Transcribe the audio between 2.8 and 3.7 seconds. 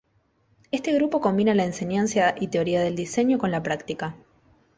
del diseño con la